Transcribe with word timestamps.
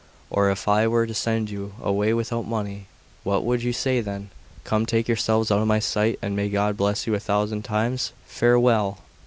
Or 0.31 0.49
if 0.49 0.67
I 0.67 0.87
were 0.87 1.05
to 1.05 1.13
send 1.13 1.51
you 1.51 1.75
away 1.79 2.11
without 2.11 2.47
money, 2.47 2.87
what 3.23 3.43
would 3.45 3.61
you 3.61 3.71
say 3.71 4.01
then? 4.01 4.31
Come, 4.63 4.87
take 4.87 5.07
yourselves 5.07 5.51
out 5.51 5.59
of 5.61 5.67
my 5.67 5.77
sight, 5.77 6.17
and 6.23 6.35
may 6.35 6.49
God 6.49 6.75
bless 6.75 7.05
you 7.05 7.13
a 7.13 7.19
thousand 7.19 7.61
times. 7.61 8.11
Farewell!" 8.25 8.97